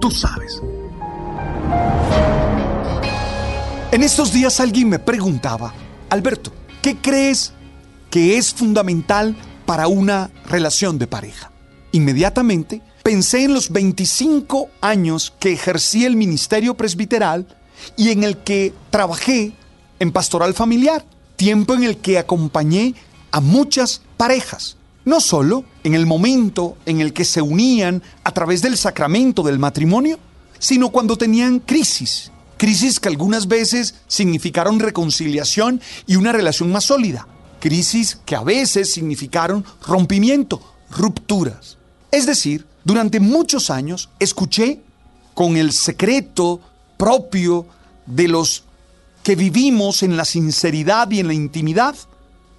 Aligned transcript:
Tú 0.00 0.10
sabes. 0.10 0.60
En 3.92 4.02
estos 4.02 4.32
días 4.32 4.60
alguien 4.60 4.88
me 4.88 4.98
preguntaba, 4.98 5.74
Alberto, 6.08 6.52
¿qué 6.80 6.96
crees 6.96 7.52
que 8.08 8.38
es 8.38 8.54
fundamental 8.54 9.36
para 9.66 9.88
una 9.88 10.30
relación 10.46 10.98
de 10.98 11.06
pareja? 11.06 11.50
Inmediatamente 11.92 12.82
pensé 13.02 13.44
en 13.44 13.54
los 13.54 13.70
25 13.70 14.70
años 14.80 15.34
que 15.38 15.52
ejercí 15.52 16.04
el 16.04 16.16
ministerio 16.16 16.76
presbiteral 16.76 17.46
y 17.96 18.10
en 18.10 18.24
el 18.24 18.38
que 18.38 18.72
trabajé 18.90 19.52
en 19.98 20.12
pastoral 20.12 20.54
familiar, 20.54 21.04
tiempo 21.36 21.74
en 21.74 21.84
el 21.84 21.98
que 21.98 22.18
acompañé 22.18 22.94
a 23.32 23.40
muchas 23.40 24.02
parejas, 24.16 24.76
no 25.04 25.20
solo 25.20 25.64
en 25.84 25.94
el 25.94 26.06
momento 26.06 26.76
en 26.86 27.00
el 27.00 27.12
que 27.12 27.24
se 27.24 27.42
unían 27.42 28.02
a 28.24 28.32
través 28.32 28.62
del 28.62 28.76
sacramento 28.76 29.42
del 29.42 29.58
matrimonio, 29.58 30.18
sino 30.58 30.90
cuando 30.90 31.16
tenían 31.16 31.60
crisis, 31.60 32.30
crisis 32.56 33.00
que 33.00 33.08
algunas 33.08 33.48
veces 33.48 33.94
significaron 34.06 34.78
reconciliación 34.78 35.80
y 36.06 36.16
una 36.16 36.32
relación 36.32 36.70
más 36.70 36.84
sólida, 36.84 37.26
crisis 37.60 38.18
que 38.26 38.36
a 38.36 38.42
veces 38.42 38.92
significaron 38.92 39.64
rompimiento, 39.86 40.60
rupturas. 40.90 41.78
Es 42.10 42.26
decir, 42.26 42.66
durante 42.84 43.20
muchos 43.20 43.70
años 43.70 44.10
escuché 44.18 44.80
con 45.34 45.56
el 45.56 45.72
secreto 45.72 46.60
propio 46.96 47.66
de 48.06 48.28
los 48.28 48.64
que 49.22 49.36
vivimos 49.36 50.02
en 50.02 50.16
la 50.16 50.24
sinceridad 50.24 51.10
y 51.10 51.20
en 51.20 51.28
la 51.28 51.34
intimidad 51.34 51.94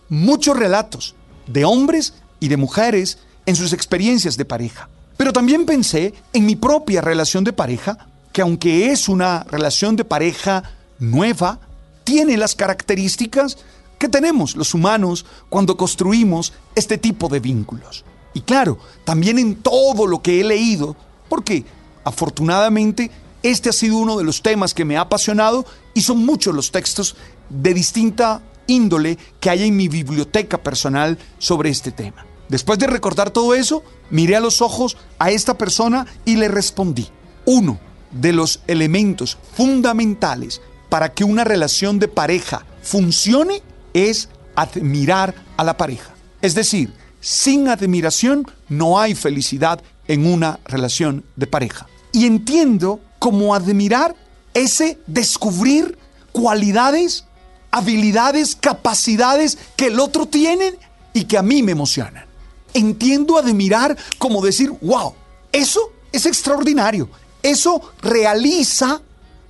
muchos 0.09 0.57
relatos 0.57 1.15
de 1.47 1.65
hombres 1.65 2.13
y 2.41 2.49
de 2.49 2.57
mujeres 2.57 3.19
en 3.45 3.55
sus 3.55 3.71
experiencias 3.71 4.35
de 4.35 4.43
pareja. 4.43 4.89
Pero 5.15 5.31
también 5.31 5.65
pensé 5.65 6.13
en 6.33 6.45
mi 6.45 6.57
propia 6.57 6.99
relación 6.99 7.45
de 7.45 7.53
pareja, 7.53 8.09
que 8.33 8.41
aunque 8.41 8.91
es 8.91 9.07
una 9.07 9.43
relación 9.43 9.95
de 9.95 10.03
pareja 10.03 10.63
nueva, 10.99 11.59
tiene 12.03 12.35
las 12.35 12.55
características 12.55 13.57
que 13.97 14.09
tenemos 14.09 14.55
los 14.55 14.73
humanos 14.73 15.25
cuando 15.49 15.77
construimos 15.77 16.53
este 16.75 16.97
tipo 16.97 17.29
de 17.29 17.39
vínculos. 17.39 18.03
Y 18.33 18.41
claro, 18.41 18.79
también 19.05 19.37
en 19.37 19.55
todo 19.55 20.07
lo 20.07 20.21
que 20.21 20.41
he 20.41 20.43
leído, 20.43 20.95
porque 21.29 21.65
afortunadamente 22.03 23.11
este 23.43 23.69
ha 23.69 23.73
sido 23.73 23.97
uno 23.97 24.17
de 24.17 24.23
los 24.23 24.41
temas 24.41 24.73
que 24.73 24.85
me 24.85 24.97
ha 24.97 25.01
apasionado 25.01 25.65
y 25.93 26.01
son 26.01 26.25
muchos 26.25 26.55
los 26.55 26.71
textos 26.71 27.15
de 27.49 27.73
distinta 27.73 28.41
índole 28.67 29.17
que 29.39 29.49
hay 29.49 29.67
en 29.67 29.75
mi 29.75 29.87
biblioteca 29.87 30.57
personal 30.57 31.17
sobre 31.37 31.69
este 31.69 31.91
tema. 31.91 32.25
Después 32.51 32.79
de 32.79 32.87
recordar 32.87 33.31
todo 33.31 33.55
eso, 33.55 33.81
miré 34.09 34.35
a 34.35 34.41
los 34.41 34.61
ojos 34.61 34.97
a 35.19 35.31
esta 35.31 35.57
persona 35.57 36.05
y 36.25 36.35
le 36.35 36.49
respondí. 36.49 37.07
Uno 37.45 37.79
de 38.11 38.33
los 38.33 38.59
elementos 38.67 39.37
fundamentales 39.55 40.61
para 40.89 41.13
que 41.13 41.23
una 41.23 41.45
relación 41.45 41.97
de 41.97 42.09
pareja 42.09 42.65
funcione 42.83 43.63
es 43.93 44.27
admirar 44.57 45.33
a 45.55 45.63
la 45.63 45.77
pareja. 45.77 46.13
Es 46.41 46.53
decir, 46.53 46.93
sin 47.21 47.69
admiración 47.69 48.45
no 48.67 48.99
hay 48.99 49.15
felicidad 49.15 49.81
en 50.09 50.27
una 50.27 50.59
relación 50.65 51.23
de 51.37 51.47
pareja. 51.47 51.87
Y 52.11 52.25
entiendo 52.25 52.99
como 53.17 53.55
admirar 53.55 54.13
ese 54.53 54.99
descubrir 55.07 55.97
cualidades, 56.33 57.23
habilidades, 57.71 58.57
capacidades 58.57 59.57
que 59.77 59.87
el 59.87 60.01
otro 60.01 60.25
tiene 60.25 60.73
y 61.13 61.23
que 61.23 61.37
a 61.37 61.43
mí 61.43 61.63
me 61.63 61.71
emocionan. 61.71 62.29
Entiendo 62.73 63.37
admirar 63.37 63.97
como 64.17 64.41
decir, 64.41 64.71
wow, 64.81 65.13
eso 65.51 65.91
es 66.11 66.25
extraordinario. 66.25 67.09
Eso 67.43 67.81
realiza 68.01 69.01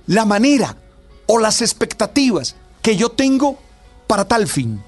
la 0.06 0.24
manera 0.24 0.76
o 1.26 1.38
las 1.38 1.62
expectativas 1.62 2.56
que 2.80 2.96
yo 2.96 3.10
tengo 3.10 3.58
para 4.06 4.26
tal 4.26 4.48
fin. 4.48 4.82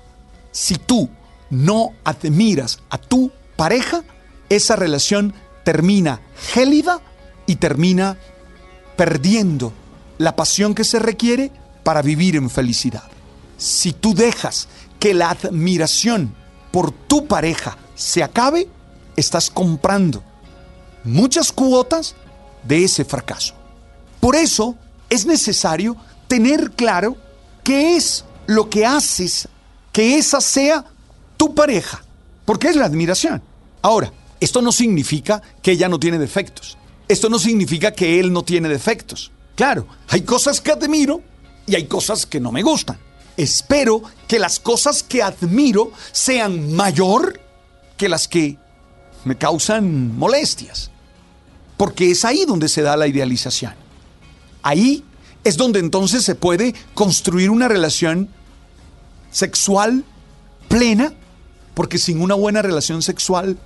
Si 0.53 0.77
tú 0.77 1.09
no 1.50 1.93
admiras 2.05 2.81
a 2.91 2.99
tu 2.99 3.31
pareja, 3.56 4.03
esa 4.49 4.77
relación 4.77 5.34
termina 5.65 6.21
gélida 6.53 7.01
y 7.47 7.56
termina 7.56 8.19
perdiendo 8.97 9.72
la 10.19 10.37
pasión 10.37 10.75
que 10.75 10.84
se 10.84 10.99
requiere 10.99 11.51
para 11.83 12.03
vivir 12.03 12.37
en 12.37 12.51
felicidad. 12.51 13.05
Si 13.56 13.93
tú 13.93 14.15
dejas 14.15 14.69
que 14.99 15.15
la 15.15 15.31
admiración 15.31 16.34
por 16.71 16.91
tu 16.93 17.27
pareja 17.27 17.77
se 17.94 18.22
acabe, 18.22 18.69
estás 19.16 19.50
comprando 19.50 20.22
muchas 21.05 21.53
cuotas 21.53 22.15
de 22.62 22.84
ese 22.84 23.05
fracaso. 23.05 23.55
Por 24.21 24.37
eso 24.37 24.77
es 25.10 25.27
necesario 25.27 25.97
tener 26.28 26.72
claro 26.72 27.16
qué 27.62 27.97
es 27.97 28.25
lo 28.47 28.69
que 28.71 28.87
haces 28.87 29.49
que 29.93 30.19
esa 30.19 30.41
sea 30.41 30.84
tu 31.37 31.54
pareja, 31.54 32.04
porque 32.44 32.69
es 32.69 32.77
la 32.77 32.87
admiración. 32.87 33.43
Ahora, 33.81 34.12
esto 34.41 34.60
no 34.60 34.72
significa 34.72 35.41
que 35.62 35.72
ella 35.72 35.88
no 35.88 36.00
tiene 36.00 36.19
defectos. 36.19 36.77
Esto 37.06 37.28
no 37.28 37.38
significa 37.38 37.93
que 37.93 38.19
él 38.19 38.33
no 38.33 38.43
tiene 38.43 38.69
defectos. 38.69 39.31
Claro, 39.54 39.87
hay 40.09 40.22
cosas 40.22 40.60
que 40.60 40.72
admiro 40.72 41.22
y 41.66 41.77
hay 41.77 41.86
cosas 41.86 42.27
que 42.27 42.41
no 42.41 42.51
me 42.51 42.63
gustan. 42.63 42.98
Espero 43.36 44.03
que 44.27 44.39
las 44.39 44.59
cosas 44.59 45.03
que 45.03 45.22
admiro 45.22 45.92
sean 46.13 46.72
mayor 46.72 47.41
que 47.96 48.08
las 48.08 48.28
que 48.28 48.58
me 49.24 49.36
causan 49.36 50.16
molestias. 50.16 50.91
Porque 51.76 52.10
es 52.10 52.24
ahí 52.24 52.44
donde 52.46 52.68
se 52.68 52.82
da 52.82 52.96
la 52.96 53.06
idealización. 53.06 53.74
Ahí 54.62 55.04
es 55.42 55.56
donde 55.56 55.80
entonces 55.80 56.24
se 56.24 56.34
puede 56.34 56.74
construir 56.94 57.50
una 57.50 57.68
relación 57.68 58.28
sexual 59.30 60.04
plena, 60.68 61.12
porque 61.74 61.98
sin 61.98 62.20
una 62.22 62.34
buena 62.34 62.62
relación 62.62 63.02
sexual 63.02 63.58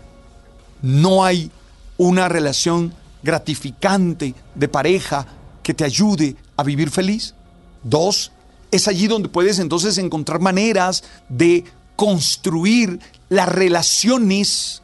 no 0.83 1.25
hay 1.25 1.51
una 1.97 2.29
relación 2.29 2.95
gratificante 3.23 4.35
de 4.55 4.69
pareja 4.69 5.27
que 5.63 5.75
te 5.75 5.85
ayude 5.85 6.37
a 6.57 6.63
vivir 6.63 6.91
feliz. 6.91 7.35
Dos, 7.83 8.33
es 8.71 8.89
allí 8.89 9.07
donde 9.07 9.29
puedes 9.29 9.59
entonces 9.59 9.99
encontrar 9.99 10.41
maneras 10.41 11.05
de 11.29 11.65
construir 11.99 13.01
las 13.29 13.49
relaciones 13.49 14.83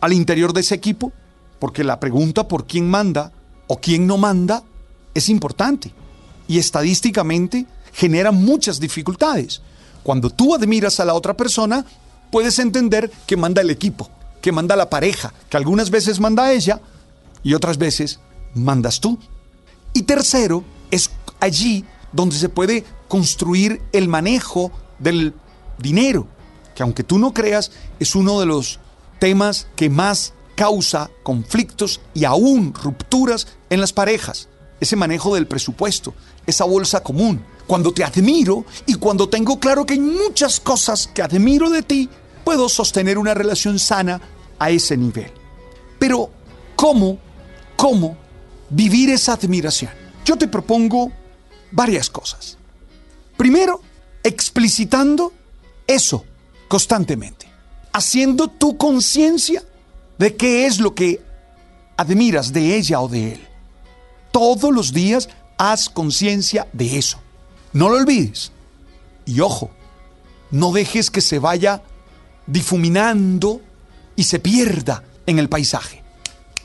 al 0.00 0.14
interior 0.14 0.54
de 0.54 0.62
ese 0.62 0.74
equipo, 0.74 1.12
porque 1.58 1.84
la 1.84 2.00
pregunta 2.00 2.48
por 2.48 2.66
quién 2.66 2.88
manda 2.88 3.32
o 3.66 3.82
quién 3.82 4.06
no 4.06 4.16
manda 4.16 4.62
es 5.12 5.28
importante 5.28 5.92
y 6.48 6.58
estadísticamente 6.58 7.66
genera 7.92 8.32
muchas 8.32 8.80
dificultades. 8.80 9.60
Cuando 10.02 10.30
tú 10.30 10.54
admiras 10.54 11.00
a 11.00 11.04
la 11.04 11.12
otra 11.12 11.36
persona, 11.36 11.84
puedes 12.30 12.58
entender 12.58 13.10
que 13.26 13.36
manda 13.36 13.60
el 13.60 13.68
equipo, 13.68 14.08
que 14.40 14.50
manda 14.50 14.74
la 14.74 14.88
pareja, 14.88 15.34
que 15.50 15.58
algunas 15.58 15.90
veces 15.90 16.18
manda 16.18 16.50
ella 16.50 16.80
y 17.42 17.52
otras 17.52 17.76
veces 17.76 18.20
mandas 18.54 19.00
tú. 19.00 19.18
Y 19.92 20.04
tercero, 20.04 20.64
es 20.90 21.10
allí 21.40 21.84
donde 22.10 22.36
se 22.36 22.48
puede 22.48 22.84
construir 23.06 23.82
el 23.92 24.08
manejo 24.08 24.72
del 24.98 25.34
dinero, 25.78 26.26
que 26.74 26.82
aunque 26.82 27.04
tú 27.04 27.18
no 27.18 27.32
creas, 27.32 27.70
es 28.00 28.14
uno 28.14 28.40
de 28.40 28.46
los 28.46 28.80
temas 29.18 29.66
que 29.76 29.88
más 29.88 30.34
causa 30.54 31.10
conflictos 31.22 32.00
y 32.14 32.24
aún 32.24 32.74
rupturas 32.74 33.46
en 33.70 33.80
las 33.80 33.92
parejas. 33.92 34.48
Ese 34.80 34.96
manejo 34.96 35.34
del 35.34 35.46
presupuesto, 35.46 36.14
esa 36.46 36.64
bolsa 36.64 37.02
común. 37.02 37.44
Cuando 37.66 37.92
te 37.92 38.04
admiro 38.04 38.64
y 38.86 38.94
cuando 38.94 39.28
tengo 39.28 39.58
claro 39.58 39.86
que 39.86 39.94
hay 39.94 40.00
muchas 40.00 40.60
cosas 40.60 41.06
que 41.06 41.22
admiro 41.22 41.70
de 41.70 41.82
ti, 41.82 42.08
puedo 42.44 42.68
sostener 42.68 43.16
una 43.16 43.34
relación 43.34 43.78
sana 43.78 44.20
a 44.58 44.70
ese 44.70 44.96
nivel. 44.96 45.32
Pero, 45.98 46.30
¿cómo, 46.76 47.18
cómo 47.76 48.18
vivir 48.68 49.10
esa 49.10 49.32
admiración? 49.32 49.92
Yo 50.24 50.36
te 50.36 50.48
propongo 50.48 51.10
varias 51.70 52.10
cosas. 52.10 52.58
Primero, 53.36 53.80
explicitando 54.22 55.32
eso 55.86 56.24
constantemente, 56.68 57.46
haciendo 57.92 58.48
tu 58.48 58.76
conciencia 58.76 59.62
de 60.18 60.36
qué 60.36 60.66
es 60.66 60.80
lo 60.80 60.94
que 60.94 61.22
admiras 61.96 62.52
de 62.52 62.76
ella 62.76 63.00
o 63.00 63.08
de 63.08 63.32
él. 63.34 63.48
Todos 64.32 64.72
los 64.72 64.92
días 64.92 65.28
haz 65.58 65.88
conciencia 65.88 66.66
de 66.72 66.98
eso. 66.98 67.18
No 67.72 67.88
lo 67.88 67.96
olvides. 67.96 68.52
Y 69.26 69.40
ojo, 69.40 69.70
no 70.50 70.72
dejes 70.72 71.10
que 71.10 71.20
se 71.20 71.38
vaya 71.38 71.82
difuminando 72.46 73.60
y 74.16 74.24
se 74.24 74.38
pierda 74.38 75.02
en 75.26 75.38
el 75.38 75.48
paisaje. 75.48 76.02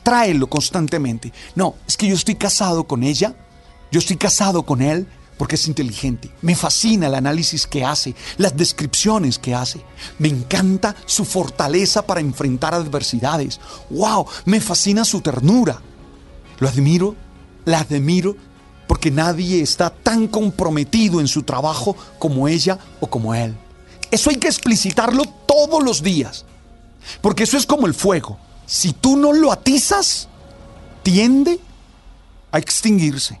Tráelo 0.02 0.48
constantemente. 0.48 1.32
No, 1.54 1.74
es 1.86 1.96
que 1.96 2.08
yo 2.08 2.14
estoy 2.14 2.34
casado 2.34 2.84
con 2.84 3.02
ella, 3.02 3.34
yo 3.90 3.98
estoy 3.98 4.16
casado 4.16 4.62
con 4.64 4.82
él 4.82 5.06
porque 5.40 5.54
es 5.54 5.68
inteligente. 5.68 6.30
Me 6.42 6.54
fascina 6.54 7.06
el 7.06 7.14
análisis 7.14 7.66
que 7.66 7.82
hace, 7.82 8.14
las 8.36 8.54
descripciones 8.54 9.38
que 9.38 9.54
hace. 9.54 9.80
Me 10.18 10.28
encanta 10.28 10.94
su 11.06 11.24
fortaleza 11.24 12.02
para 12.02 12.20
enfrentar 12.20 12.74
adversidades. 12.74 13.58
¡Wow! 13.88 14.26
Me 14.44 14.60
fascina 14.60 15.02
su 15.02 15.22
ternura. 15.22 15.80
Lo 16.58 16.68
admiro, 16.68 17.16
la 17.64 17.78
admiro 17.78 18.36
porque 18.86 19.10
nadie 19.10 19.62
está 19.62 19.88
tan 19.88 20.28
comprometido 20.28 21.20
en 21.20 21.26
su 21.26 21.42
trabajo 21.42 21.96
como 22.18 22.46
ella 22.46 22.78
o 23.00 23.06
como 23.06 23.34
él. 23.34 23.56
Eso 24.10 24.28
hay 24.28 24.36
que 24.36 24.48
explicitarlo 24.48 25.24
todos 25.46 25.82
los 25.82 26.02
días. 26.02 26.44
Porque 27.22 27.44
eso 27.44 27.56
es 27.56 27.64
como 27.64 27.86
el 27.86 27.94
fuego. 27.94 28.38
Si 28.66 28.92
tú 28.92 29.16
no 29.16 29.32
lo 29.32 29.52
atizas, 29.52 30.28
tiende 31.02 31.58
a 32.52 32.58
extinguirse. 32.58 33.40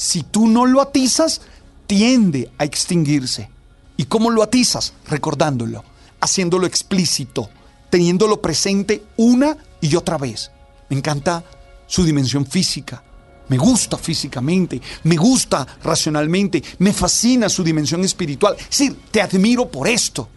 Si 0.00 0.22
tú 0.22 0.48
no 0.48 0.64
lo 0.64 0.80
atizas, 0.80 1.42
tiende 1.86 2.50
a 2.56 2.64
extinguirse. 2.64 3.50
¿Y 3.98 4.06
cómo 4.06 4.30
lo 4.30 4.42
atizas? 4.42 4.94
Recordándolo, 5.06 5.84
haciéndolo 6.22 6.66
explícito, 6.66 7.50
teniéndolo 7.90 8.40
presente 8.40 9.04
una 9.18 9.58
y 9.78 9.94
otra 9.96 10.16
vez. 10.16 10.52
Me 10.88 10.96
encanta 10.96 11.44
su 11.86 12.02
dimensión 12.02 12.46
física. 12.46 13.04
Me 13.48 13.58
gusta 13.58 13.98
físicamente, 13.98 14.80
me 15.02 15.16
gusta 15.16 15.66
racionalmente, 15.82 16.62
me 16.78 16.94
fascina 16.94 17.50
su 17.50 17.62
dimensión 17.62 18.02
espiritual. 18.02 18.56
Es 18.58 18.70
decir, 18.70 18.98
te 19.10 19.20
admiro 19.20 19.70
por 19.70 19.86
esto, 19.86 20.30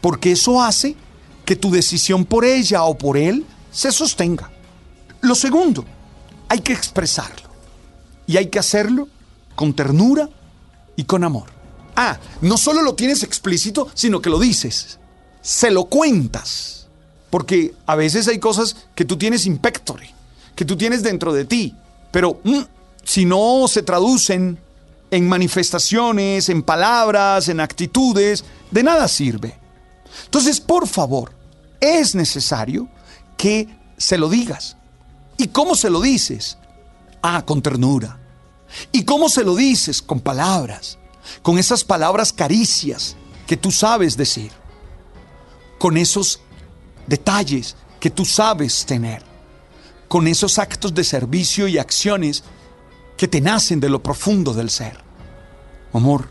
porque 0.00 0.32
eso 0.32 0.62
hace 0.62 0.96
que 1.44 1.56
tu 1.56 1.70
decisión 1.70 2.24
por 2.24 2.46
ella 2.46 2.84
o 2.84 2.96
por 2.96 3.18
él 3.18 3.44
se 3.70 3.92
sostenga. 3.92 4.50
Lo 5.20 5.34
segundo, 5.34 5.84
hay 6.48 6.60
que 6.60 6.72
expresarlo. 6.72 7.41
Y 8.26 8.36
hay 8.36 8.46
que 8.46 8.58
hacerlo 8.58 9.08
con 9.54 9.74
ternura 9.74 10.28
y 10.96 11.04
con 11.04 11.24
amor. 11.24 11.50
Ah, 11.96 12.18
no 12.40 12.56
solo 12.56 12.82
lo 12.82 12.94
tienes 12.94 13.22
explícito, 13.22 13.88
sino 13.94 14.20
que 14.22 14.30
lo 14.30 14.38
dices. 14.38 14.98
Se 15.40 15.70
lo 15.70 15.84
cuentas. 15.84 16.88
Porque 17.30 17.74
a 17.86 17.96
veces 17.96 18.28
hay 18.28 18.38
cosas 18.38 18.76
que 18.94 19.04
tú 19.04 19.16
tienes 19.16 19.46
impectore, 19.46 20.14
que 20.54 20.64
tú 20.64 20.76
tienes 20.76 21.02
dentro 21.02 21.32
de 21.32 21.46
ti, 21.46 21.74
pero 22.10 22.40
mm, 22.44 22.60
si 23.04 23.24
no 23.24 23.66
se 23.68 23.82
traducen 23.82 24.58
en 25.10 25.28
manifestaciones, 25.28 26.48
en 26.48 26.62
palabras, 26.62 27.48
en 27.48 27.60
actitudes, 27.60 28.44
de 28.70 28.82
nada 28.82 29.08
sirve. 29.08 29.58
Entonces, 30.24 30.60
por 30.60 30.86
favor, 30.86 31.32
es 31.80 32.14
necesario 32.14 32.88
que 33.36 33.68
se 33.96 34.18
lo 34.18 34.28
digas. 34.28 34.76
¿Y 35.36 35.48
cómo 35.48 35.74
se 35.74 35.90
lo 35.90 36.00
dices? 36.00 36.58
Ah, 37.22 37.44
con 37.46 37.62
ternura. 37.62 38.18
¿Y 38.90 39.04
cómo 39.04 39.28
se 39.28 39.44
lo 39.44 39.54
dices? 39.54 40.02
Con 40.02 40.20
palabras. 40.20 40.98
Con 41.42 41.58
esas 41.58 41.84
palabras 41.84 42.32
caricias 42.32 43.16
que 43.46 43.56
tú 43.56 43.70
sabes 43.70 44.16
decir. 44.16 44.50
Con 45.78 45.96
esos 45.96 46.40
detalles 47.06 47.76
que 48.00 48.10
tú 48.10 48.24
sabes 48.24 48.84
tener. 48.84 49.22
Con 50.08 50.26
esos 50.26 50.58
actos 50.58 50.92
de 50.92 51.04
servicio 51.04 51.68
y 51.68 51.78
acciones 51.78 52.42
que 53.16 53.28
te 53.28 53.40
nacen 53.40 53.78
de 53.78 53.88
lo 53.88 54.02
profundo 54.02 54.52
del 54.52 54.68
ser. 54.68 54.98
Amor, 55.92 56.28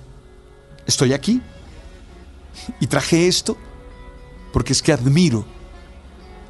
estoy 0.85 1.13
aquí 1.13 1.41
y 2.79 2.87
traje 2.87 3.27
esto 3.27 3.57
porque 4.51 4.73
es 4.73 4.81
que 4.81 4.91
admiro 4.91 5.45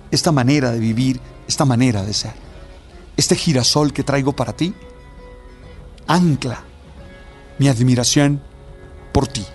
esta 0.10 0.32
manera 0.32 0.72
de 0.72 0.80
vivir, 0.80 1.20
esta 1.48 1.66
manera 1.66 2.04
de 2.04 2.14
ser. 2.14 2.50
Este 3.18 3.36
girasol 3.36 3.94
que 3.94 4.04
traigo 4.04 4.34
para 4.34 4.54
ti 4.54 4.74
ancla 6.08 6.63
mi 7.58 7.68
admiración 7.68 8.42
por 9.12 9.28
ti. 9.28 9.46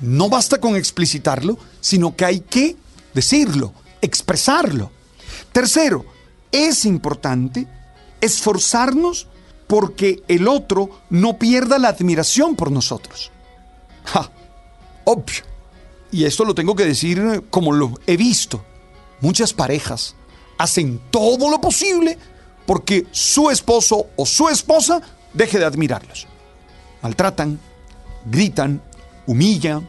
No 0.00 0.28
basta 0.28 0.60
con 0.60 0.76
explicitarlo, 0.76 1.58
sino 1.80 2.16
que 2.16 2.24
hay 2.24 2.40
que 2.40 2.76
decirlo, 3.14 3.72
expresarlo. 4.02 4.90
Tercero, 5.52 6.04
es 6.50 6.84
importante 6.84 7.66
esforzarnos 8.20 9.28
porque 9.66 10.22
el 10.28 10.48
otro 10.48 10.90
no 11.10 11.38
pierda 11.38 11.78
la 11.78 11.88
admiración 11.88 12.56
por 12.56 12.70
nosotros. 12.70 13.30
Ja, 14.04 14.30
obvio 15.04 15.54
y 16.14 16.26
esto 16.26 16.44
lo 16.44 16.54
tengo 16.54 16.76
que 16.76 16.86
decir 16.86 17.42
como 17.50 17.72
lo 17.72 17.98
he 18.06 18.16
visto, 18.16 18.64
muchas 19.20 19.52
parejas 19.52 20.14
hacen 20.58 21.00
todo 21.10 21.50
lo 21.50 21.60
posible 21.60 22.16
porque 22.66 23.06
su 23.10 23.50
esposo 23.50 24.06
o 24.16 24.26
su 24.26 24.48
esposa 24.48 25.02
deje 25.32 25.58
de 25.58 25.64
admirarlos. 25.64 26.26
Maltratan, 27.02 27.58
gritan, 28.24 28.82
humillan, 29.26 29.88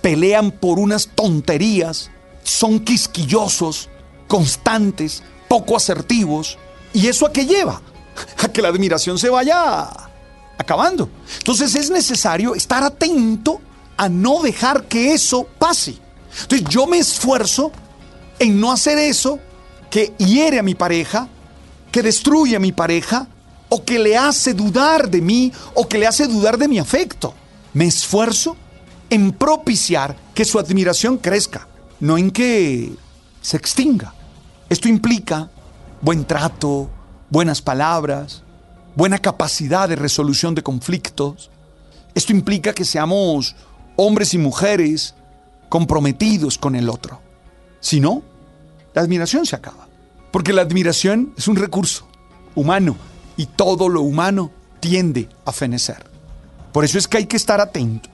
pelean 0.00 0.50
por 0.50 0.78
unas 0.78 1.08
tonterías, 1.08 2.10
son 2.42 2.80
quisquillosos, 2.80 3.88
constantes, 4.26 5.22
poco 5.48 5.76
asertivos. 5.76 6.58
¿Y 6.92 7.06
eso 7.06 7.26
a 7.26 7.32
qué 7.32 7.46
lleva? 7.46 7.80
A 8.38 8.48
que 8.48 8.62
la 8.62 8.68
admiración 8.68 9.18
se 9.18 9.30
vaya 9.30 9.88
acabando. 10.58 11.08
Entonces 11.38 11.74
es 11.74 11.90
necesario 11.90 12.54
estar 12.54 12.82
atento 12.82 13.60
a 13.96 14.08
no 14.08 14.42
dejar 14.42 14.84
que 14.84 15.12
eso 15.12 15.46
pase. 15.58 15.96
Entonces 16.42 16.68
yo 16.68 16.86
me 16.86 16.98
esfuerzo 16.98 17.70
en 18.38 18.60
no 18.60 18.72
hacer 18.72 18.98
eso 18.98 19.38
que 19.90 20.14
hiere 20.18 20.58
a 20.58 20.62
mi 20.62 20.74
pareja, 20.74 21.28
que 21.92 22.02
destruye 22.02 22.56
a 22.56 22.60
mi 22.60 22.72
pareja, 22.72 23.28
o 23.68 23.84
que 23.84 23.98
le 23.98 24.16
hace 24.16 24.54
dudar 24.54 25.08
de 25.08 25.20
mí, 25.20 25.52
o 25.74 25.86
que 25.88 25.98
le 25.98 26.06
hace 26.06 26.26
dudar 26.26 26.58
de 26.58 26.68
mi 26.68 26.78
afecto. 26.78 27.34
Me 27.74 27.84
esfuerzo 27.84 28.56
en 29.10 29.32
propiciar 29.32 30.16
que 30.34 30.44
su 30.44 30.58
admiración 30.58 31.18
crezca, 31.18 31.68
no 32.00 32.18
en 32.18 32.30
que 32.30 32.92
se 33.40 33.56
extinga. 33.56 34.14
Esto 34.68 34.88
implica 34.88 35.50
buen 36.00 36.24
trato, 36.24 36.90
buenas 37.30 37.60
palabras, 37.62 38.42
buena 38.96 39.18
capacidad 39.18 39.88
de 39.88 39.96
resolución 39.96 40.54
de 40.54 40.62
conflictos. 40.62 41.50
Esto 42.14 42.32
implica 42.32 42.72
que 42.72 42.84
seamos 42.84 43.54
hombres 43.96 44.34
y 44.34 44.38
mujeres 44.38 45.14
comprometidos 45.68 46.58
con 46.58 46.74
el 46.74 46.88
otro. 46.88 47.20
Si 47.80 48.00
no, 48.00 48.22
la 48.94 49.02
admiración 49.02 49.46
se 49.46 49.56
acaba. 49.56 49.91
Porque 50.32 50.52
la 50.52 50.62
admiración 50.62 51.32
es 51.36 51.46
un 51.46 51.56
recurso 51.56 52.08
humano 52.56 52.96
y 53.36 53.46
todo 53.46 53.88
lo 53.88 54.00
humano 54.00 54.50
tiende 54.80 55.28
a 55.44 55.52
fenecer. 55.52 56.10
Por 56.72 56.84
eso 56.84 56.98
es 56.98 57.06
que 57.06 57.18
hay 57.18 57.26
que 57.26 57.36
estar 57.36 57.60
atento. 57.60 58.08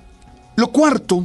Lo 0.57 0.73
cuarto, 0.73 1.25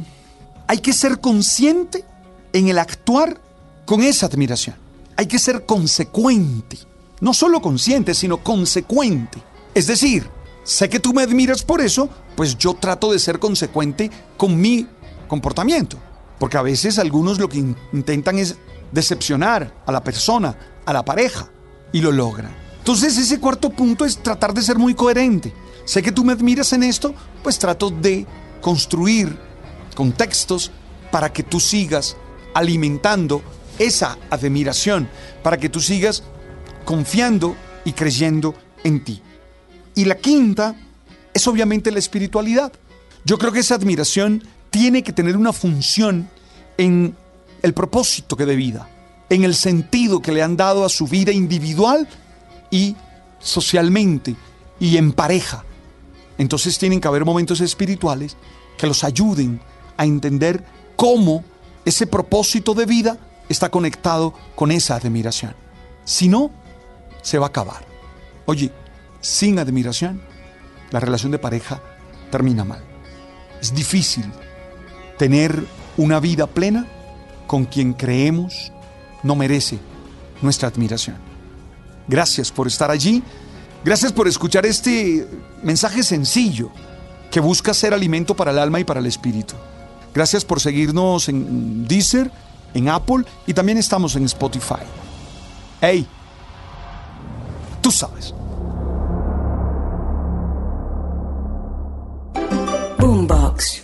hay 0.66 0.78
que 0.78 0.92
ser 0.92 1.20
consciente 1.20 2.04
en 2.52 2.68
el 2.68 2.78
actuar 2.78 3.40
con 3.84 4.02
esa 4.02 4.26
admiración. 4.26 4.76
Hay 5.16 5.26
que 5.26 5.38
ser 5.38 5.66
consecuente. 5.66 6.78
No 7.20 7.34
solo 7.34 7.60
consciente, 7.60 8.14
sino 8.14 8.42
consecuente. 8.42 9.42
Es 9.74 9.86
decir, 9.86 10.28
sé 10.62 10.88
que 10.88 11.00
tú 11.00 11.12
me 11.12 11.22
admiras 11.22 11.62
por 11.62 11.80
eso, 11.80 12.08
pues 12.36 12.56
yo 12.56 12.74
trato 12.74 13.12
de 13.12 13.18
ser 13.18 13.38
consecuente 13.38 14.10
con 14.36 14.60
mi 14.60 14.86
comportamiento. 15.28 15.98
Porque 16.38 16.56
a 16.56 16.62
veces 16.62 16.98
algunos 16.98 17.38
lo 17.38 17.48
que 17.48 17.64
intentan 17.92 18.38
es 18.38 18.56
decepcionar 18.92 19.74
a 19.86 19.92
la 19.92 20.04
persona, 20.04 20.56
a 20.84 20.92
la 20.92 21.04
pareja, 21.04 21.50
y 21.92 22.00
lo 22.00 22.12
logran. 22.12 22.54
Entonces 22.78 23.16
ese 23.16 23.40
cuarto 23.40 23.70
punto 23.70 24.04
es 24.04 24.22
tratar 24.22 24.52
de 24.52 24.62
ser 24.62 24.78
muy 24.78 24.94
coherente. 24.94 25.54
Sé 25.84 26.02
que 26.02 26.12
tú 26.12 26.24
me 26.24 26.32
admiras 26.32 26.72
en 26.72 26.82
esto, 26.82 27.14
pues 27.42 27.58
trato 27.58 27.90
de 27.90 28.26
construir 28.60 29.38
contextos 29.94 30.70
para 31.10 31.32
que 31.32 31.42
tú 31.42 31.60
sigas 31.60 32.16
alimentando 32.52 33.42
esa 33.78 34.18
admiración, 34.30 35.08
para 35.42 35.56
que 35.56 35.68
tú 35.68 35.80
sigas 35.80 36.24
confiando 36.84 37.56
y 37.84 37.92
creyendo 37.92 38.54
en 38.82 39.04
ti. 39.04 39.22
Y 39.94 40.04
la 40.04 40.16
quinta 40.16 40.74
es 41.32 41.46
obviamente 41.46 41.90
la 41.90 41.98
espiritualidad. 41.98 42.72
Yo 43.24 43.38
creo 43.38 43.52
que 43.52 43.60
esa 43.60 43.74
admiración 43.76 44.42
tiene 44.70 45.02
que 45.02 45.12
tener 45.12 45.36
una 45.36 45.52
función 45.52 46.28
en 46.76 47.16
el 47.62 47.72
propósito 47.72 48.36
que 48.36 48.46
de 48.46 48.56
vida, 48.56 48.88
en 49.30 49.44
el 49.44 49.54
sentido 49.54 50.20
que 50.20 50.32
le 50.32 50.42
han 50.42 50.56
dado 50.56 50.84
a 50.84 50.88
su 50.88 51.06
vida 51.06 51.32
individual 51.32 52.08
y 52.70 52.96
socialmente 53.38 54.36
y 54.80 54.96
en 54.96 55.12
pareja. 55.12 55.64
Entonces 56.38 56.78
tienen 56.78 57.00
que 57.00 57.08
haber 57.08 57.24
momentos 57.24 57.60
espirituales 57.60 58.36
que 58.76 58.86
los 58.86 59.04
ayuden 59.04 59.60
a 59.96 60.04
entender 60.04 60.64
cómo 60.96 61.44
ese 61.84 62.06
propósito 62.06 62.74
de 62.74 62.86
vida 62.86 63.18
está 63.48 63.70
conectado 63.70 64.34
con 64.54 64.70
esa 64.70 64.96
admiración. 64.96 65.54
Si 66.04 66.28
no, 66.28 66.50
se 67.22 67.38
va 67.38 67.46
a 67.46 67.48
acabar. 67.48 67.84
Oye, 68.46 68.72
sin 69.20 69.58
admiración, 69.58 70.22
la 70.90 71.00
relación 71.00 71.32
de 71.32 71.38
pareja 71.38 71.82
termina 72.30 72.64
mal. 72.64 72.82
Es 73.60 73.74
difícil 73.74 74.24
tener 75.18 75.64
una 75.96 76.20
vida 76.20 76.46
plena 76.46 76.86
con 77.46 77.64
quien 77.64 77.92
creemos 77.92 78.72
no 79.24 79.34
merece 79.34 79.80
nuestra 80.40 80.68
admiración. 80.68 81.16
Gracias 82.06 82.52
por 82.52 82.68
estar 82.68 82.90
allí. 82.90 83.22
Gracias 83.84 84.12
por 84.12 84.28
escuchar 84.28 84.64
este 84.64 85.26
mensaje 85.62 86.02
sencillo 86.02 86.70
que 87.30 87.40
busca 87.40 87.74
ser 87.74 87.92
alimento 87.92 88.36
para 88.36 88.52
el 88.52 88.58
alma 88.58 88.78
y 88.78 88.84
para 88.84 89.00
el 89.00 89.06
espíritu. 89.06 89.54
Gracias 90.14 90.44
por 90.44 90.60
seguirnos 90.60 91.28
en 91.28 91.88
Deezer, 91.88 92.30
en 92.72 92.88
Apple 92.88 93.24
y 93.46 93.54
también 93.54 93.78
estamos 93.78 94.14
en 94.14 94.24
Spotify. 94.26 94.84
Hey, 95.80 96.06
tú 97.80 97.90
sabes. 97.90 98.32
Boombox. 102.98 103.83